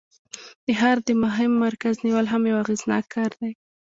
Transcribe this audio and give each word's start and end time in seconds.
د 0.65 0.67
ښار 0.79 0.97
د 1.07 1.09
مهم 1.23 1.51
مرکز 1.65 1.93
نیول 2.05 2.25
هم 2.33 2.41
یو 2.49 2.61
اغیزناک 2.63 3.05
کار 3.15 3.31
دی. 3.39 3.51